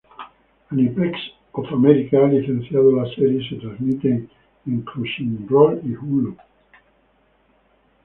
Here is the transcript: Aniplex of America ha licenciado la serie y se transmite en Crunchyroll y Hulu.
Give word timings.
Aniplex 0.71 1.15
of 1.53 1.65
America 1.71 2.23
ha 2.23 2.27
licenciado 2.27 2.91
la 2.91 3.05
serie 3.13 3.39
y 3.39 3.47
se 3.49 3.57
transmite 3.57 4.27
en 4.65 4.81
Crunchyroll 4.81 5.79
y 5.85 5.95
Hulu. 5.95 6.35